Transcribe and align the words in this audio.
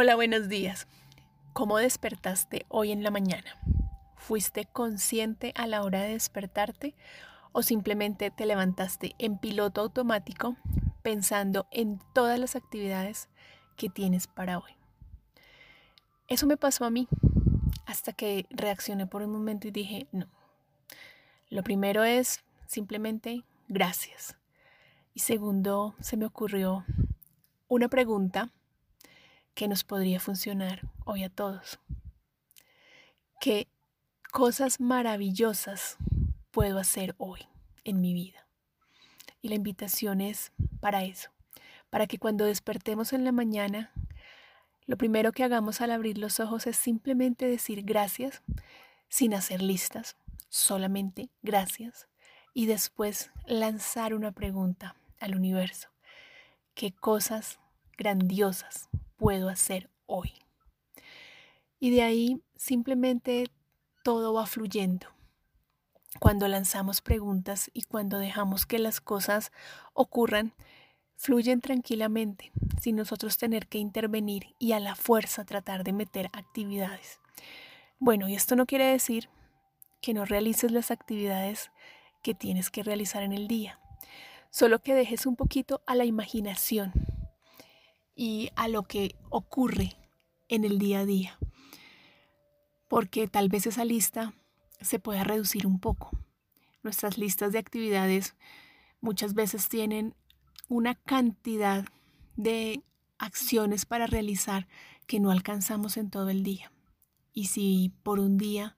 Hola, 0.00 0.14
buenos 0.14 0.48
días. 0.48 0.86
¿Cómo 1.52 1.76
despertaste 1.76 2.66
hoy 2.68 2.92
en 2.92 3.02
la 3.02 3.10
mañana? 3.10 3.56
¿Fuiste 4.16 4.64
consciente 4.64 5.52
a 5.56 5.66
la 5.66 5.82
hora 5.82 6.02
de 6.02 6.12
despertarte 6.12 6.94
o 7.50 7.64
simplemente 7.64 8.30
te 8.30 8.46
levantaste 8.46 9.16
en 9.18 9.38
piloto 9.38 9.80
automático 9.80 10.54
pensando 11.02 11.66
en 11.72 12.00
todas 12.14 12.38
las 12.38 12.54
actividades 12.54 13.28
que 13.76 13.88
tienes 13.88 14.28
para 14.28 14.58
hoy? 14.58 14.70
Eso 16.28 16.46
me 16.46 16.56
pasó 16.56 16.84
a 16.84 16.90
mí 16.90 17.08
hasta 17.84 18.12
que 18.12 18.46
reaccioné 18.50 19.08
por 19.08 19.22
un 19.22 19.32
momento 19.32 19.66
y 19.66 19.72
dije, 19.72 20.06
no. 20.12 20.28
Lo 21.50 21.64
primero 21.64 22.04
es 22.04 22.44
simplemente 22.68 23.42
gracias. 23.66 24.36
Y 25.12 25.18
segundo, 25.18 25.96
se 25.98 26.16
me 26.16 26.26
ocurrió 26.26 26.84
una 27.66 27.88
pregunta 27.88 28.52
que 29.58 29.66
nos 29.66 29.82
podría 29.82 30.20
funcionar 30.20 30.82
hoy 31.04 31.24
a 31.24 31.30
todos. 31.30 31.80
¿Qué 33.40 33.66
cosas 34.30 34.78
maravillosas 34.78 35.96
puedo 36.52 36.78
hacer 36.78 37.16
hoy 37.18 37.40
en 37.82 38.00
mi 38.00 38.14
vida? 38.14 38.46
Y 39.42 39.48
la 39.48 39.56
invitación 39.56 40.20
es 40.20 40.52
para 40.78 41.02
eso, 41.02 41.30
para 41.90 42.06
que 42.06 42.18
cuando 42.18 42.44
despertemos 42.44 43.12
en 43.12 43.24
la 43.24 43.32
mañana, 43.32 43.90
lo 44.86 44.96
primero 44.96 45.32
que 45.32 45.42
hagamos 45.42 45.80
al 45.80 45.90
abrir 45.90 46.18
los 46.18 46.38
ojos 46.38 46.68
es 46.68 46.76
simplemente 46.76 47.44
decir 47.48 47.82
gracias 47.82 48.44
sin 49.08 49.34
hacer 49.34 49.60
listas, 49.60 50.16
solamente 50.48 51.30
gracias, 51.42 52.06
y 52.54 52.66
después 52.66 53.32
lanzar 53.44 54.14
una 54.14 54.30
pregunta 54.30 54.94
al 55.18 55.34
universo. 55.34 55.88
¿Qué 56.74 56.92
cosas 56.92 57.58
grandiosas 57.96 58.88
puedo 59.18 59.50
hacer 59.50 59.90
hoy? 60.06 60.32
Y 61.78 61.90
de 61.90 62.02
ahí 62.02 62.42
simplemente 62.56 63.50
todo 64.02 64.32
va 64.32 64.46
fluyendo. 64.46 65.08
Cuando 66.18 66.48
lanzamos 66.48 67.02
preguntas 67.02 67.70
y 67.74 67.82
cuando 67.82 68.18
dejamos 68.18 68.64
que 68.64 68.78
las 68.78 69.00
cosas 69.00 69.52
ocurran, 69.92 70.54
fluyen 71.16 71.60
tranquilamente, 71.60 72.50
sin 72.80 72.96
nosotros 72.96 73.36
tener 73.36 73.66
que 73.66 73.78
intervenir 73.78 74.54
y 74.58 74.72
a 74.72 74.80
la 74.80 74.94
fuerza 74.94 75.44
tratar 75.44 75.84
de 75.84 75.92
meter 75.92 76.30
actividades. 76.32 77.20
Bueno, 77.98 78.28
y 78.28 78.34
esto 78.34 78.56
no 78.56 78.66
quiere 78.66 78.86
decir 78.86 79.28
que 80.00 80.14
no 80.14 80.24
realices 80.24 80.72
las 80.72 80.90
actividades 80.90 81.70
que 82.22 82.34
tienes 82.34 82.70
que 82.70 82.82
realizar 82.82 83.22
en 83.22 83.32
el 83.32 83.48
día, 83.48 83.78
solo 84.50 84.78
que 84.78 84.94
dejes 84.94 85.26
un 85.26 85.36
poquito 85.36 85.82
a 85.86 85.94
la 85.94 86.04
imaginación 86.04 86.92
y 88.18 88.50
a 88.56 88.66
lo 88.66 88.82
que 88.82 89.14
ocurre 89.30 89.96
en 90.48 90.64
el 90.64 90.80
día 90.80 91.00
a 91.00 91.06
día. 91.06 91.38
Porque 92.88 93.28
tal 93.28 93.48
vez 93.48 93.68
esa 93.68 93.84
lista 93.84 94.34
se 94.80 94.98
pueda 94.98 95.22
reducir 95.22 95.68
un 95.68 95.78
poco. 95.78 96.10
Nuestras 96.82 97.16
listas 97.16 97.52
de 97.52 97.60
actividades 97.60 98.34
muchas 99.00 99.34
veces 99.34 99.68
tienen 99.68 100.16
una 100.68 100.96
cantidad 100.96 101.84
de 102.34 102.82
acciones 103.18 103.86
para 103.86 104.08
realizar 104.08 104.66
que 105.06 105.20
no 105.20 105.30
alcanzamos 105.30 105.96
en 105.96 106.10
todo 106.10 106.28
el 106.28 106.42
día. 106.42 106.72
Y 107.32 107.44
si 107.44 107.92
por 108.02 108.18
un 108.18 108.36
día 108.36 108.76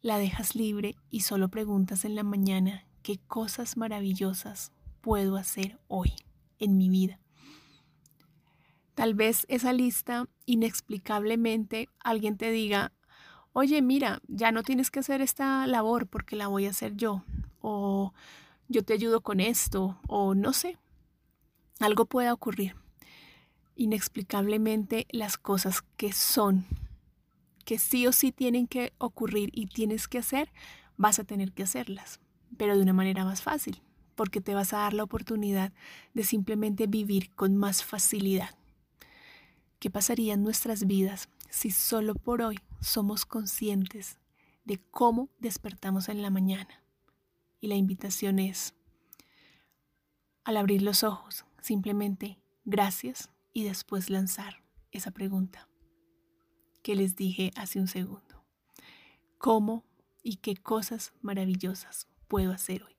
la 0.00 0.16
dejas 0.16 0.56
libre 0.56 0.96
y 1.10 1.20
solo 1.20 1.50
preguntas 1.50 2.06
en 2.06 2.14
la 2.14 2.22
mañana 2.22 2.86
qué 3.02 3.18
cosas 3.18 3.76
maravillosas 3.76 4.72
puedo 5.02 5.36
hacer 5.36 5.78
hoy 5.86 6.14
en 6.58 6.78
mi 6.78 6.88
vida, 6.88 7.20
Tal 8.94 9.14
vez 9.14 9.44
esa 9.48 9.72
lista 9.72 10.28
inexplicablemente 10.46 11.88
alguien 11.98 12.36
te 12.36 12.50
diga, 12.50 12.92
oye, 13.52 13.82
mira, 13.82 14.20
ya 14.28 14.52
no 14.52 14.62
tienes 14.62 14.90
que 14.90 15.00
hacer 15.00 15.20
esta 15.20 15.66
labor 15.66 16.06
porque 16.06 16.36
la 16.36 16.46
voy 16.46 16.66
a 16.66 16.70
hacer 16.70 16.94
yo, 16.96 17.24
o 17.60 18.12
yo 18.68 18.84
te 18.84 18.92
ayudo 18.92 19.20
con 19.20 19.40
esto, 19.40 19.98
o 20.06 20.34
no 20.34 20.52
sé, 20.52 20.78
algo 21.80 22.06
pueda 22.06 22.32
ocurrir. 22.32 22.76
Inexplicablemente 23.74 25.06
las 25.10 25.38
cosas 25.38 25.82
que 25.96 26.12
son, 26.12 26.64
que 27.64 27.78
sí 27.78 28.06
o 28.06 28.12
sí 28.12 28.30
tienen 28.30 28.68
que 28.68 28.92
ocurrir 28.98 29.50
y 29.52 29.66
tienes 29.66 30.06
que 30.06 30.18
hacer, 30.18 30.52
vas 30.96 31.18
a 31.18 31.24
tener 31.24 31.52
que 31.52 31.64
hacerlas, 31.64 32.20
pero 32.56 32.76
de 32.76 32.82
una 32.82 32.92
manera 32.92 33.24
más 33.24 33.42
fácil, 33.42 33.82
porque 34.14 34.40
te 34.40 34.54
vas 34.54 34.72
a 34.72 34.78
dar 34.78 34.94
la 34.94 35.02
oportunidad 35.02 35.72
de 36.12 36.22
simplemente 36.22 36.86
vivir 36.86 37.34
con 37.34 37.56
más 37.56 37.82
facilidad. 37.82 38.50
¿Qué 39.84 39.90
pasaría 39.90 40.32
en 40.32 40.42
nuestras 40.42 40.86
vidas 40.86 41.28
si 41.50 41.70
solo 41.70 42.14
por 42.14 42.40
hoy 42.40 42.58
somos 42.80 43.26
conscientes 43.26 44.18
de 44.64 44.78
cómo 44.78 45.28
despertamos 45.40 46.08
en 46.08 46.22
la 46.22 46.30
mañana? 46.30 46.82
Y 47.60 47.66
la 47.66 47.74
invitación 47.74 48.38
es, 48.38 48.74
al 50.42 50.56
abrir 50.56 50.80
los 50.80 51.04
ojos, 51.04 51.44
simplemente 51.60 52.40
gracias 52.64 53.28
y 53.52 53.64
después 53.64 54.08
lanzar 54.08 54.64
esa 54.90 55.10
pregunta 55.10 55.68
que 56.82 56.94
les 56.94 57.14
dije 57.14 57.50
hace 57.54 57.78
un 57.78 57.86
segundo. 57.86 58.42
¿Cómo 59.36 59.84
y 60.22 60.36
qué 60.36 60.56
cosas 60.56 61.12
maravillosas 61.20 62.08
puedo 62.26 62.52
hacer 62.52 62.84
hoy? 62.84 62.93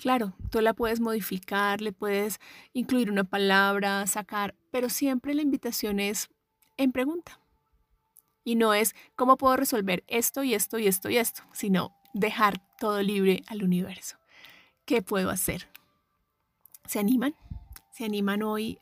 Claro, 0.00 0.32
tú 0.50 0.62
la 0.62 0.72
puedes 0.72 0.98
modificar, 0.98 1.82
le 1.82 1.92
puedes 1.92 2.40
incluir 2.72 3.10
una 3.10 3.24
palabra, 3.24 4.06
sacar, 4.06 4.54
pero 4.70 4.88
siempre 4.88 5.34
la 5.34 5.42
invitación 5.42 6.00
es 6.00 6.30
en 6.78 6.90
pregunta. 6.90 7.38
Y 8.42 8.54
no 8.54 8.72
es 8.72 8.94
cómo 9.14 9.36
puedo 9.36 9.56
resolver 9.56 10.02
esto 10.08 10.42
y 10.42 10.54
esto 10.54 10.78
y 10.78 10.86
esto 10.86 11.10
y 11.10 11.18
esto, 11.18 11.42
sino 11.52 11.94
dejar 12.14 12.62
todo 12.78 13.02
libre 13.02 13.42
al 13.46 13.62
universo. 13.62 14.16
¿Qué 14.86 15.02
puedo 15.02 15.28
hacer? 15.28 15.68
¿Se 16.86 16.98
animan? 16.98 17.34
¿Se 17.92 18.06
animan 18.06 18.42
hoy 18.42 18.78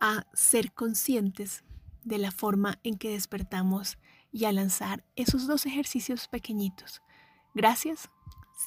a 0.00 0.28
ser 0.32 0.72
conscientes 0.72 1.64
de 2.04 2.18
la 2.18 2.30
forma 2.30 2.78
en 2.84 2.98
que 2.98 3.10
despertamos 3.10 3.98
y 4.30 4.44
a 4.44 4.52
lanzar 4.52 5.02
esos 5.16 5.48
dos 5.48 5.66
ejercicios 5.66 6.28
pequeñitos? 6.28 7.02
Gracias 7.52 8.10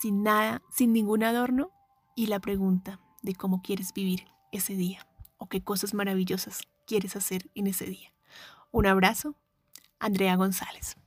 sin 0.04 0.22
nada, 0.22 0.62
sin 0.70 0.92
ningún 0.92 1.24
adorno 1.24 1.72
y 2.14 2.26
la 2.26 2.42
pregunta 2.42 3.00
de 3.22 3.36
cómo 3.36 3.62
quieres 3.62 3.94
vivir 3.94 4.26
ese 4.52 4.74
día 4.74 5.08
o 5.38 5.48
qué 5.48 5.64
cosas 5.64 5.94
maravillosas 5.94 6.64
quieres 6.86 7.16
hacer 7.16 7.50
en 7.56 7.68
ese 7.68 7.86
día. 7.86 8.12
Un 8.70 8.86
abrazo, 8.86 9.38
Andrea 10.00 10.36
González. 10.36 10.98